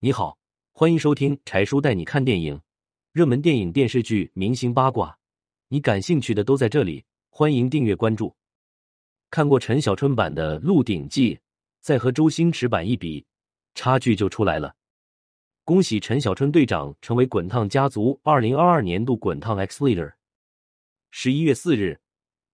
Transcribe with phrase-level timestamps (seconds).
[0.00, 0.38] 你好，
[0.70, 2.60] 欢迎收听柴叔带你看电影，
[3.10, 5.18] 热门电影、电视剧、明星八卦，
[5.70, 7.04] 你感兴趣的都在这里。
[7.30, 8.36] 欢迎订阅关注。
[9.28, 11.34] 看过陈小春版的《鹿鼎记》，
[11.80, 13.26] 再和周星驰版一比，
[13.74, 14.76] 差距就出来了。
[15.64, 20.12] 恭喜陈小春队长成为滚烫家族二零二二年度滚烫 X Leader。
[21.10, 21.98] 十一月四日，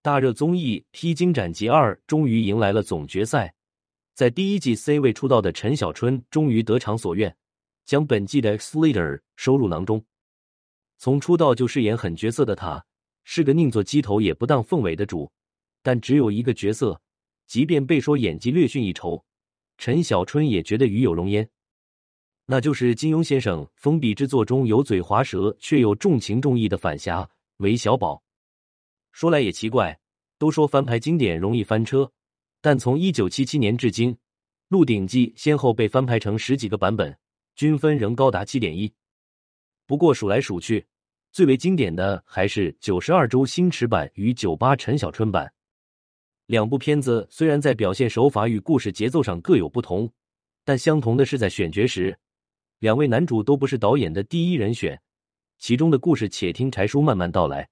[0.01, 3.55] 大热综艺《披荆斩棘二》终于迎来了总决赛。
[4.15, 7.37] 在第一季 C 位出道的陈小春终于得偿所愿，
[7.85, 10.05] 将本季的 X Leader 收入囊中。
[10.99, 12.85] 从出道就饰演狠角色的他，
[13.25, 15.33] 是个宁做鸡头也不当凤尾的主。
[15.83, 17.01] 但只有一个角色，
[17.49, 19.25] 即便被说演技略逊一筹，
[19.79, 21.51] 陈小春也觉得与有荣焉。
[22.47, 28.23] 那就是金庸先生封笔之作中油嘴滑舌却又重情重义的反侠韦小宝。
[29.11, 29.99] 说来也奇怪，
[30.39, 32.13] 都说翻拍经典容易翻车。
[32.65, 34.15] 但从一九七七年至今，
[34.69, 37.15] 《鹿鼎记》先后被翻拍成十几个版本，
[37.55, 38.91] 均分仍高达七点一。
[39.87, 40.87] 不过数来数去，
[41.31, 45.53] 最为经典的还是九十二周星驰版与九八陈小春版。
[46.47, 50.11] 两部片子虽然在表现手法与故事节奏上各有不同，
[50.65, 52.19] 但相同的是在选角时，
[52.79, 54.99] 两位男主都不是导演的第一人选。
[55.59, 57.69] 其中的故事，且听柴叔慢慢道来。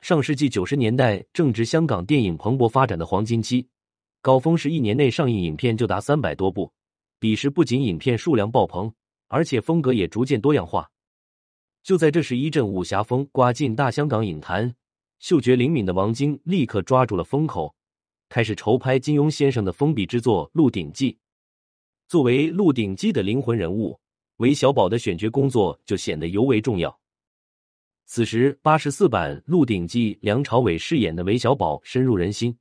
[0.00, 3.68] 上世纪九十年代正值香港电影蓬勃发展的黄金期。
[4.22, 6.70] 高峰是一年内上映影片就达三百多部，
[7.18, 8.92] 彼时不仅影片数量爆棚，
[9.28, 10.90] 而且风格也逐渐多样化。
[11.82, 14.74] 就在这时，一阵武侠风刮进大香港影坛，
[15.18, 17.74] 嗅觉灵敏的王晶立刻抓住了风口，
[18.28, 21.12] 开始筹拍金庸先生的封笔之作《鹿鼎记》。
[22.06, 23.98] 作为《鹿鼎记》的灵魂人物，
[24.36, 26.94] 韦小宝的选角工作就显得尤为重要。
[28.04, 32.54] 此时，八十四版《鹿鼎记》，梁朝伟饰演的韦小宝深入人心。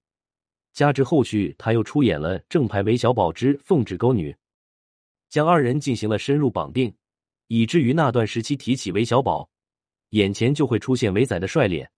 [0.79, 4.33] 加之后续，他又出演了正牌韦小宝之凤脂沟女，
[5.27, 6.95] 将二人进行了深入绑定，
[7.47, 9.49] 以至于那段时期提起韦小宝，
[10.11, 11.91] 眼前就会出现韦仔的帅脸。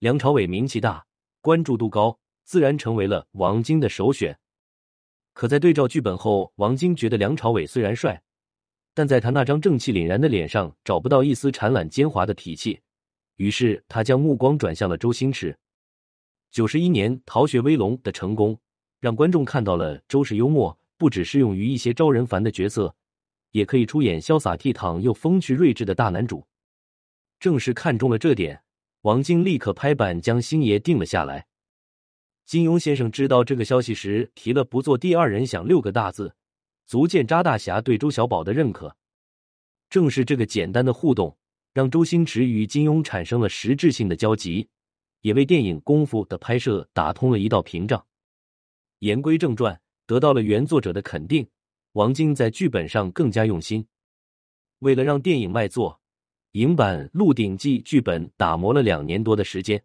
[0.00, 1.06] 梁朝伟名气大，
[1.40, 4.36] 关注度高，自然成为了王晶的首选。
[5.32, 8.20] 可在对照剧本后，王晶觉得梁朝伟虽然帅，
[8.92, 12.80] 但在他那张正气凛然的脸上找不到一丝产懒奸猾的脾气，
[13.36, 15.56] 于是他将目光转向了周星驰。
[16.54, 18.56] 九十一年《逃学威龙》的成功，
[19.00, 22.94] 让观众看到了周氏幽默不只适用于一些招人烦的角色，
[23.50, 26.46] 也可以出演潇洒倜傥又风趣睿智的大男主。
[27.40, 28.62] 正是看中了这点，
[29.00, 31.48] 王晶立刻拍板将星爷定了下来。
[32.46, 36.36] 金庸先生知道这个消息时，提了“不做第二人想”六个大字，
[36.86, 38.96] 足见渣大侠对周小宝的认可。
[39.90, 41.36] 正是这个简单的互动，
[41.72, 44.68] 让周星驰与金庸产生了实质性的交集。
[45.24, 48.04] 也为电影《功夫》的拍摄打通了一道屏障。
[48.98, 51.48] 言归正传，得到了原作者的肯定，
[51.92, 53.86] 王晶在剧本上更加用心。
[54.80, 55.98] 为了让电影卖座，
[56.52, 59.82] 影版《鹿鼎记》剧本打磨了两年多的时间。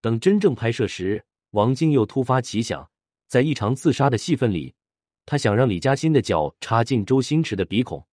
[0.00, 2.88] 等真正拍摄时，王晶又突发奇想，
[3.26, 4.76] 在一场自杀的戏份里，
[5.24, 8.06] 他想让李嘉欣的脚插进周星驰的鼻孔。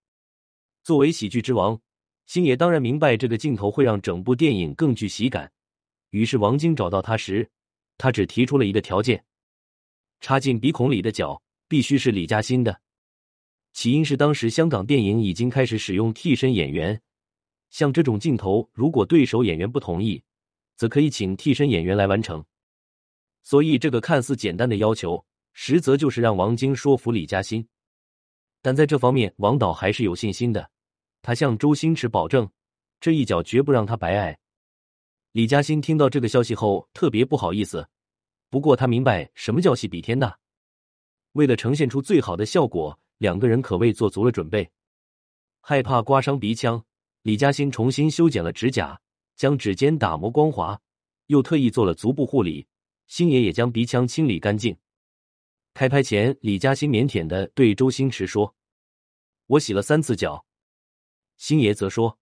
[0.83, 1.79] 作为喜剧之王，
[2.25, 5.52] 星爷当然明白这个镜头会让整部电影更具喜感。
[6.13, 7.49] 于是，王晶找到他时，
[7.97, 9.25] 他只提出了一个条件：
[10.21, 12.79] 插进鼻孔里的脚必须是李嘉欣的。
[13.71, 17.01] 起因是当时香港电影已经开始使用替身演员，
[17.71, 20.21] 像这种镜头，如果对手演员不同意，
[20.75, 22.45] 则可以请替身演员来完成。
[23.41, 27.67] 所以，这个看似简单的要求，实则就是让王晶说服李嘉欣。
[28.61, 30.69] 但在这方面，王导还是有信心的，
[31.23, 32.47] 他向周星驰保证，
[32.99, 34.37] 这一脚绝不让他白挨。
[35.33, 37.89] 李嘉欣听到这个消息后，特别不好意思。
[38.51, 40.37] 不过他明白什么叫戏比天大。
[41.31, 44.69] 为了呈现出最好的效果，两个人可谓做足了准备。
[45.59, 46.85] 害怕刮伤鼻腔，
[47.23, 49.01] 李嘉欣重新修剪了指甲，
[49.35, 50.79] 将指尖打磨光滑，
[51.25, 52.67] 又特意做了足部护理。
[53.07, 54.77] 星爷也将鼻腔清理干净。
[55.73, 58.55] 开拍前，李嘉欣腼腆的对周星驰说
[59.47, 60.45] ：“我洗了三次脚。”
[61.37, 62.19] 星爷则说：“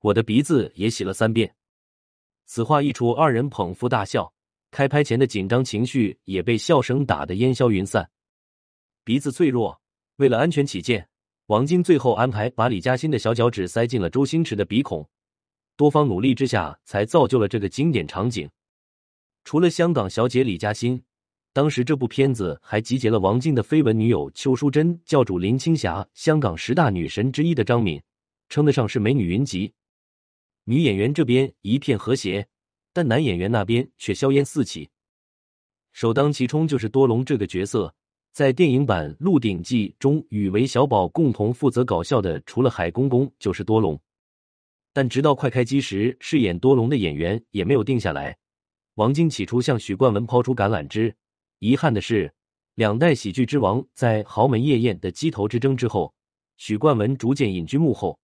[0.00, 1.56] 我的鼻子也洗了三遍。”
[2.52, 4.32] 此话一出，二人捧腹大笑。
[4.72, 8.10] 开拍前的紧张情绪也被笑声打得烟消云散。
[9.04, 9.80] 鼻子脆弱，
[10.16, 11.08] 为了安全起见，
[11.46, 15.08] 王晶最后安排把李嘉欣的小脚趾塞进了周星驰的鼻孔。
[15.76, 18.50] 多方努力之下，才造就了这个经典场景。
[19.44, 21.00] 除了香港小姐李嘉欣，
[21.52, 28.02] 当时这部片子还集结了王晶的绯闻女友邱淑贞、教主林青霞、香港十大女神之一的张敏，
[28.48, 29.72] 称得上是美女云集。
[30.64, 32.46] 女演员这边一片和谐，
[32.92, 34.90] 但男演员那边却硝烟四起。
[35.92, 37.92] 首当其冲就是多隆这个角色，
[38.32, 44.00] 在电影版《鹿鼎记》中，与韦小宝共同负责搞笑的，除了海公公，就是多隆。
[44.92, 48.36] 但直到快开机时，饰演多隆的演员也没有定下来。
[48.94, 51.16] 王晶起初向许冠文抛出橄榄枝，
[51.58, 52.32] 遗憾的是，
[52.76, 56.14] 两代喜剧之王在豪门夜宴的鸡头之争之后，
[56.56, 58.19] 许冠文逐渐隐居幕后。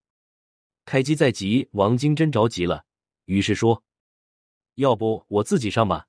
[0.86, 2.84] 开机在即，王晶真着急了，
[3.24, 3.82] 于是说
[4.76, 6.06] ：“要不我自己上吧。”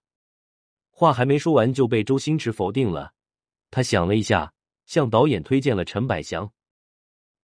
[0.92, 3.14] 话还没说完，就被周星驰否定了。
[3.72, 4.54] 他想了一下，
[4.86, 6.54] 向导演推荐了陈百祥。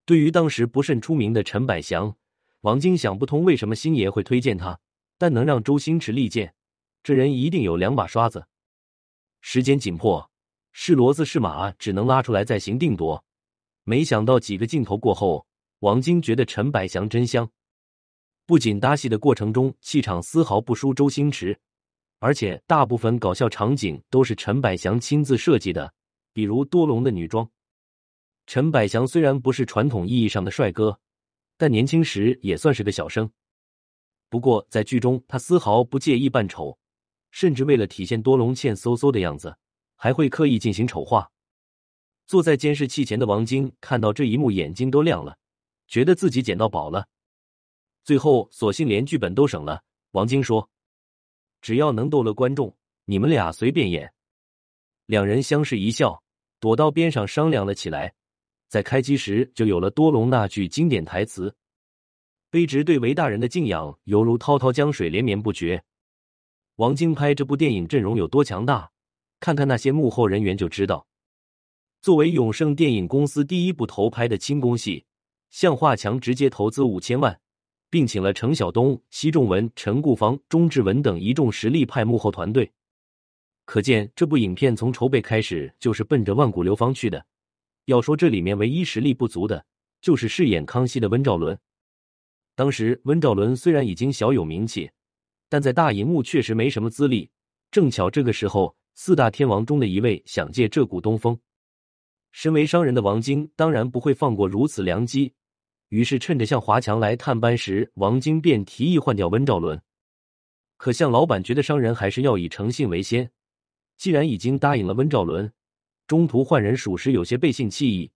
[0.04, 2.16] 对于当时不甚出名的陈百祥，
[2.60, 4.78] 王晶想不通为什么星爷会推荐他，
[5.18, 6.54] 但能让周星驰力荐，
[7.02, 8.46] 这人一定有两把刷子。
[9.40, 10.30] 时间紧迫，
[10.70, 13.24] 是骡子是马，只能拉出来再行定夺。
[13.82, 15.44] 没想到几个镜头过后，
[15.84, 17.46] 王晶觉得陈百祥真香，
[18.46, 21.60] 不仅搭戏的过程中气场丝毫不输周星驰，
[22.20, 25.92] 而且大部分搞笑场景都是陈百祥亲自设计的。
[26.32, 27.46] 比如多隆的女装，
[28.46, 30.98] 陈百祥虽然不是传统意义上的帅哥，
[31.58, 33.30] 但年轻时也算是个小生。
[34.30, 36.78] 不过在剧中，他丝毫不介意扮丑，
[37.30, 39.54] 甚至为了体现多隆欠嗖嗖的样子，
[39.96, 41.30] 还会刻意进行丑化。
[42.26, 45.36] 坐在监视器前的王晶看到这一幕，眼睛都亮了，
[45.88, 47.06] 觉得自己捡到宝了。
[48.02, 49.82] 最后，索性连剧本都省了。
[50.12, 50.68] 王晶说
[51.62, 54.12] ：“只要能逗乐观众，你们俩随便演。”
[55.06, 56.22] 两人相视一笑。
[56.60, 58.14] 躲到边上商量了起来，
[58.68, 61.54] 在开机时就有了多隆那句经典台词
[62.50, 65.84] ：“卑职对韦大人的敬仰犹如滔滔江水连绵不绝。”
[66.76, 68.90] 王晶拍这部电影阵容有多强大，
[69.40, 71.06] 看看那些幕后人员就知道。
[72.00, 75.04] 作为永盛电影公司第一部投拍的轻功戏，
[75.54, 77.40] 向华强直接投资五千万，
[77.88, 82.72] 并请了程晓东、奚仲文、陈顾芳、钟志文等一众实力派幕后团队。
[83.64, 87.24] 可见这部影片从筹备开始就是奔着万古流芳去的。
[87.84, 89.64] 要说这里面唯一实力不足的，
[90.00, 91.56] 就是饰演康熙的温兆伦。
[92.56, 94.90] 当时温兆伦虽然已经小有名气，
[95.48, 97.30] 但在大荧幕确实没什么资历。
[97.70, 101.38] 正巧这个时候，四大天王中的一位想借这股东风。
[102.32, 105.32] 身为商人的王晶当然不会放过如此良机，
[105.88, 109.80] 于是趁着向华强来探班时，王晶便提议换掉温兆伦。
[110.76, 113.30] 可向老板觉得商人还是要以诚信为先。
[113.96, 115.52] 既然已经答应了温兆伦，
[116.06, 118.10] 中途换人属实有些背信弃义。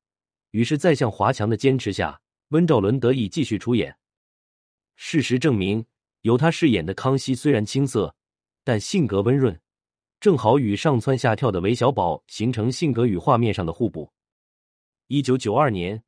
[0.50, 3.97] 于是，在向华强的坚持下，温兆伦得以继续出演。
[4.97, 5.87] 事实证明，
[6.23, 8.17] 由他饰演的康熙虽然青涩，
[8.65, 9.59] 但性格温润，
[10.19, 14.11] 正好与上蹿下跳的韦小宝形成性格与画面上的互补。
[15.06, 16.03] 一九九二年，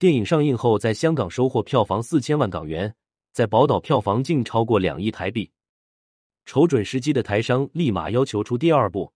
[0.00, 2.94] 电影上映后，在香港收获票房四千万港元，
[3.32, 5.50] 在宝岛票房竟超过两亿台币。
[6.46, 9.12] 瞅准时机的台商立马要求出第二部，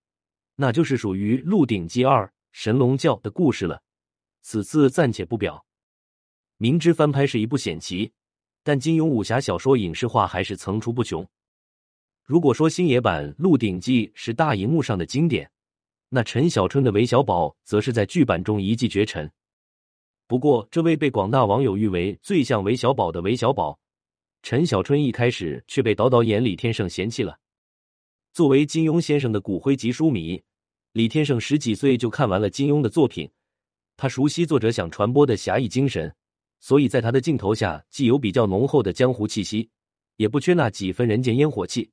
[0.57, 3.81] 那就是属于《鹿鼎记二：神龙教》的故事了。
[4.43, 5.65] 此次暂且不表。
[6.59, 8.13] 明知翻拍是一部险棋，
[8.63, 11.27] 但金庸武侠小说影视化还是层出不穷。
[12.25, 15.51] 如果说星爷版《鹿鼎记》是大荧幕上的经典，
[16.11, 19.33] 那陈小春的韦小宝则是在剧版中一骑绝尘。
[20.35, 23.79] 不过，这位被广大网友誉为最像韦小宝的韦小宝。
[24.43, 27.39] 陈小春一开始却被导导演李天胜嫌弃了。
[28.33, 30.43] 作为金庸先生的骨灰级书迷，
[30.91, 33.31] 李天胜十几岁就看完了金庸的作品，
[33.97, 36.13] 他熟悉作者想传播的侠义精神，
[36.59, 39.71] 所以在他的镜头下既有比较浓厚的江湖气息，
[40.17, 41.89] 也不缺那几分人间烟火气。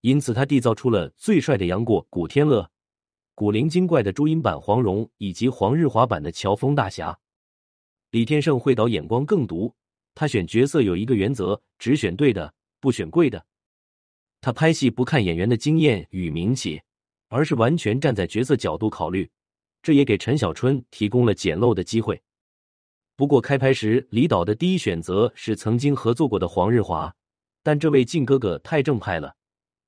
[0.00, 2.66] 因此，他缔造出了最帅的杨过、古天乐、
[3.34, 7.18] 古灵精怪的朱茵版黄蓉以及黄日华版的乔峰大侠。
[8.12, 9.74] 李天胜会导眼光更毒。
[10.14, 13.42] 他选角色有一个原则，只选对的，不选贵的。
[14.42, 16.82] 他拍戏不看演员的经验与名气，
[17.28, 19.30] 而是完全站在角色角度考虑，
[19.82, 22.20] 这也给陈小春提供了捡漏的机会。
[23.16, 27.14] 不过开拍时，李导的第一选择是曾经合作过的黄日华，
[27.62, 29.34] 但这位靖哥哥太正派了，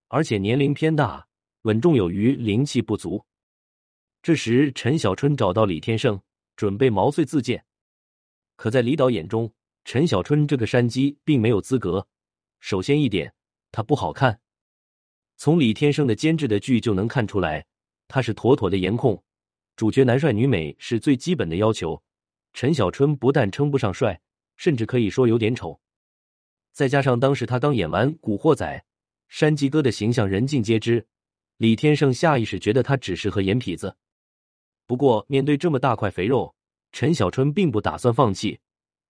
[0.09, 1.27] 而且年龄偏大，
[1.63, 3.23] 稳重有余，灵气不足。
[4.23, 6.19] 这时，陈小春找到李天胜，
[6.57, 7.63] 准备毛遂自荐，
[8.57, 9.53] 可在李导眼中。
[9.87, 12.09] 陈小春这个山鸡并没有资格。
[12.59, 13.35] 首先一点，
[13.71, 14.41] 他不好看。
[15.37, 17.67] 从李天生的监制的剧就能看出来，
[18.09, 19.23] 他是妥妥的颜控。
[19.77, 22.03] 主角男帅女美是最基本的要求。
[22.55, 24.23] 陈小春不但称不上帅，
[24.57, 25.79] 甚至可以说有点丑。
[26.73, 28.67] 再加上当时他刚演完《古惑仔》，
[29.29, 31.07] 山鸡哥的形象人尽皆知，
[31.59, 33.97] 李天胜下意识觉得他只适合演痞子。
[34.87, 36.55] 不过面对这么大块肥肉，
[36.95, 38.61] 陈小春并不打算放弃。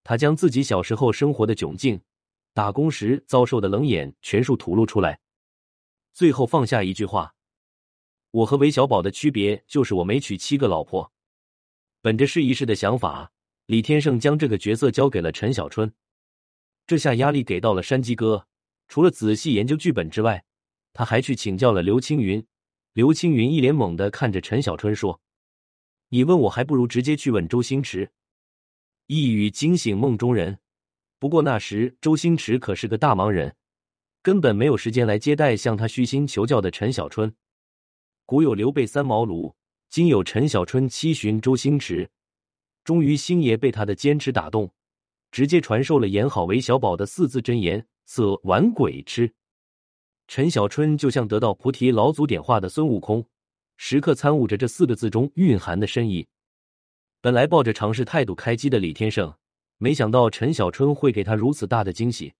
[0.05, 2.01] 他将自己小时候生活的窘境、
[2.55, 5.21] 打工时遭受的冷眼全数吐露出来，
[6.15, 7.35] 最后放下一句话
[8.33, 11.13] ：“我和韦小宝的区别就是我没娶七个老婆。
[12.01, 13.33] 本着试一试的想法，
[13.67, 15.93] 李天胜将这个角色交给了陈小春。
[16.87, 18.47] 这下压力给到了山鸡哥，
[18.89, 20.45] 除了仔细研究剧本之外，
[20.95, 22.47] 他还去请教了刘青云。
[22.95, 25.21] 刘青云一脸懵的看着陈小春说
[26.15, 28.09] ：“你问我，还不如直接去问周星驰。”
[29.09, 30.61] 一语惊醒梦中人。
[31.19, 33.57] 不过那时周星驰可是个大忙人，
[34.23, 37.35] 根本没有时间来接待向他虚心求教的陈小春。
[38.27, 39.55] 古有刘备三毛庐，
[39.91, 42.09] 今有陈小春七旬周星驰。
[42.85, 44.73] 终于星爷被他的坚持打动，
[45.33, 49.35] 直接传授了演好韦小宝的四字真言：“色玩鬼吃。”
[50.29, 53.27] 陈小春就像得到菩提老祖点化的孙悟空，
[53.77, 56.27] 时刻参悟着这四个字中蕴含的深意。
[57.21, 59.35] 本来抱着尝试态度开机的李天胜，
[59.79, 62.33] 没想到陈小春会给他如此大的惊喜。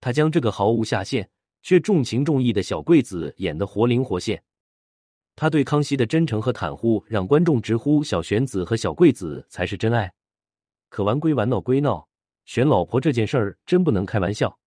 [0.00, 1.28] 他将这个毫无下限
[1.62, 4.42] 却重情重义的小桂子演得活灵活现。
[5.34, 10.12] 他对康熙的真诚和袒护，让观众直呼小玄子和小桂子才是真爱。
[10.88, 12.08] 可玩归玩，闹归闹，
[12.44, 14.58] 选老婆这件事儿真不能开玩笑。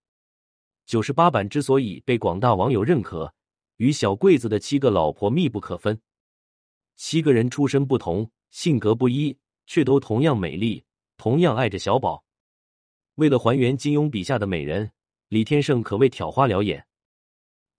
[0.85, 3.33] 九十八版之所以被广大网友认可，
[3.81, 5.99] 与小桂子的七个老婆密不可分。
[6.95, 9.35] 七个人出身不同，性格不一，
[9.65, 10.83] 却都同样美丽，
[11.17, 12.23] 同样爱着小宝。
[13.15, 14.91] 为了还原金庸笔下的美人，
[15.29, 16.85] 李天胜可谓挑花了眼。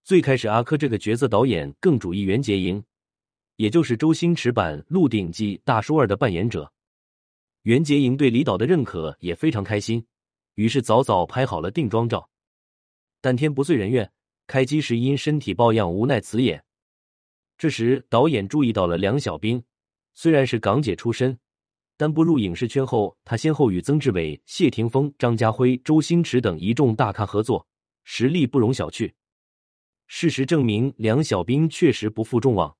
[0.03, 2.83] 最开始，阿珂这个角色导演更主意袁洁莹，
[3.55, 6.69] 也就是周星驰版《鹿鼎记》大叔二的扮演者。
[7.61, 10.05] 袁洁莹对李导的认可也非常开心，
[10.55, 12.29] 于是早早拍好了定妆照。
[13.21, 14.11] 但天不遂人愿，
[14.47, 16.63] 开机时因身体抱恙无奈辞演。
[17.57, 19.63] 这时导演注意到了梁小冰，
[20.13, 21.37] 虽然是港姐出身，
[21.95, 27.65] 但步入影视圈后，她先后与曾志伟、谢霆锋、张家辉、周星驰等一众大咖合作，
[28.03, 29.11] 实力不容小觑。
[30.07, 32.75] 事实证明，梁小冰确实不负众望，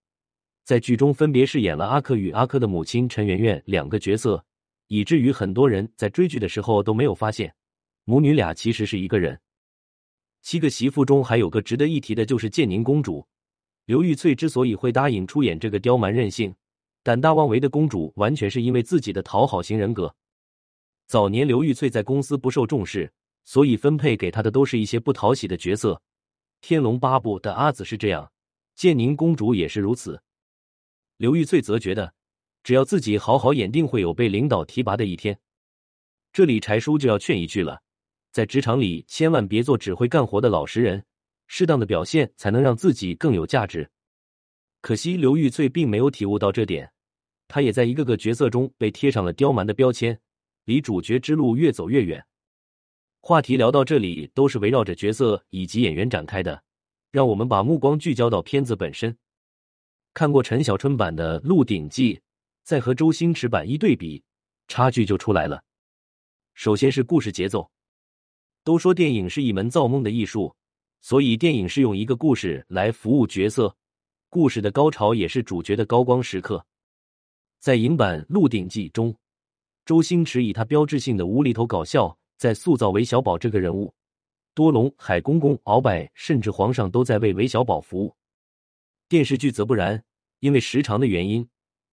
[0.66, 4.44] 在剧中分别饰演了阿克与阿珂的母亲陈圆圆两个角色，
[4.88, 7.56] 以至于很多人在追剧的时候都没有发现
[8.04, 9.40] 母女俩其实是一个人。
[10.44, 13.26] 七个媳妇中还有个值得一提的，就是建宁公主
[13.86, 14.36] 刘玉翠。
[14.36, 16.54] 之所以会答应出演这个刁蛮任性、
[17.02, 20.14] 胆大妄为的公主，完全是因为自己的讨好型人格。
[21.08, 23.12] 早年刘玉翠在公司不受重视，
[23.46, 25.94] 所以分配给她的都是一些不讨喜的角色。
[26.60, 28.30] 《天龙八部》的阿紫是这样，
[28.76, 30.22] 建宁公主也是如此。
[31.18, 32.14] 刘玉翠则觉得，
[32.64, 35.40] 只要自己好好演，定会有被领导提拔的一天。
[36.34, 37.82] 这里柴叔就要劝一句了。
[38.34, 41.06] 在职场里，千万别做只会干活的老实人，
[41.46, 43.88] 适当的表现才能让自己更有价值。
[44.82, 46.92] 可惜刘玉翠并没有体悟到这点，
[47.48, 50.20] 她也在一个个角色中被贴上了刁蛮的标签，
[50.66, 52.26] 离主角之路越走越远。
[53.22, 56.64] 话题聊到这里，都是围绕着角色以及演员展开的，
[57.12, 59.16] 让我们把目光聚焦到片子本身。
[60.16, 62.16] 看过陈小春版的《鹿鼎记》，
[62.64, 64.24] 再和周星驰版一对比，
[64.68, 65.64] 差距就出来了。
[66.56, 67.70] 首先是故事节奏。
[68.64, 70.56] 都说电影是一门造梦的艺术，
[71.02, 73.76] 所以电影是用一个故事来服务角色，
[74.30, 76.66] 故事的高潮也是主角的高光时刻。
[77.60, 79.14] 在影版《鹿鼎记》中，
[79.86, 83.94] 周星驰以他标志性的无厘头搞笑，在塑造韦小宝这个人物。
[84.54, 88.16] 多隆、海公公、鳌拜，甚至皇上都在为韦小宝服务。
[89.10, 90.02] 电视剧则不然，
[90.40, 91.46] 因为时长的原因，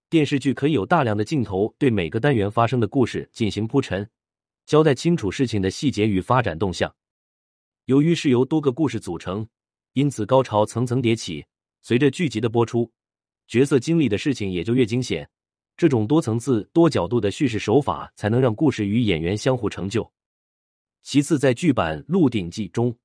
[0.09, 4.09] 电视剧可以有大量的镜头对每个单元发生的故事进行铺陈。
[4.71, 6.95] 交代清楚事情的细节与发展动向。
[7.87, 9.45] 由于是由多个故事组成，
[9.95, 11.45] 因此高潮层层叠起。
[11.83, 12.89] 随着剧集的播出，
[13.49, 15.29] 角色经历的事情也就越惊险。
[15.77, 20.09] 这种多层次、多角度的叙事手法，才能让故事与演员相互成就。
[21.03, 22.97] 其次，在剧版《鹿鼎记》中，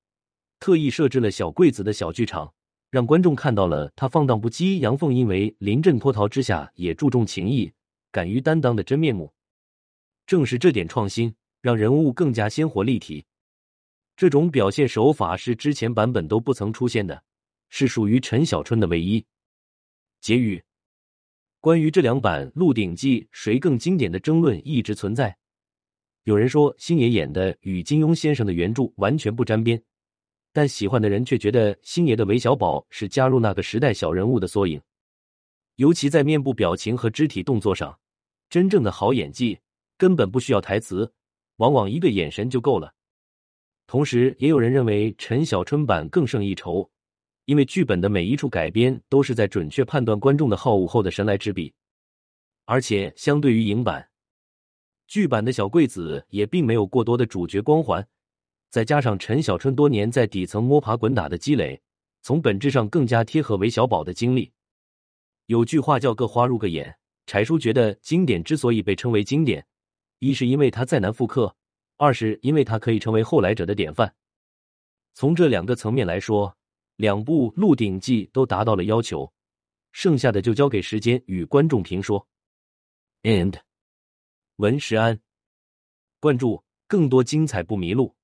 [0.60, 2.54] 特意设置了小桂子的小剧场，
[2.92, 7.74] 让观众看到了他放荡不羁、阳奉阴违、临阵脱逃之下也注重情义、
[8.12, 9.34] 敢于担当的真面目。
[10.28, 11.34] 正是这点创新。
[11.66, 13.26] 让人物更加鲜活立体，
[14.16, 17.24] 这种表现手法是之前版本都不曾出现的，
[17.70, 19.26] 是属于陈小春的唯一。
[20.22, 20.64] 结语：
[21.60, 25.36] 关于这两版《鹿鼎记》谁更经典的争论一直存在。
[26.26, 29.82] 有人说星爷演的与金庸先生的原著完全不沾边，
[30.54, 34.80] 但喜欢的人却觉得星爷的韦小宝是加入那个时代小人物的缩影，
[35.78, 38.00] 尤其在面部表情和肢体动作上，
[38.52, 39.60] 真正的好演技
[39.98, 41.12] 根本不需要台词。
[41.58, 42.94] 往往一个眼神就够了。
[43.88, 46.90] 同时，也有人认为陈小春版更胜一筹，
[47.46, 51.74] 因为剧本的每一处改编都是在准确判断观众的好恶后的神来之笔。
[52.66, 54.10] 而且，相对于影版，
[55.08, 58.08] 剧版的小桂子也并没有过多的主角光环。
[58.72, 61.80] 再加上陈小春多年在底层摸爬滚打的积累，
[62.24, 64.52] 从本质上更加贴合韦小宝的经历。
[65.46, 66.98] 有句话叫“各花入各眼”。
[67.28, 69.66] 柴叔觉得经典之所以被称为经典，
[70.20, 71.56] 一是因为它再难复刻，
[71.98, 74.14] 二是因为它可以成为后来者的典范。
[75.14, 76.56] 从这两个层面来说，
[76.96, 79.32] 两部《鹿鼎记》都达到了要求，
[79.92, 82.26] 剩下的就交给时间与观众评说。
[83.24, 83.60] And
[84.56, 85.20] 文石安，
[86.22, 88.15] 关注更多精彩不迷路。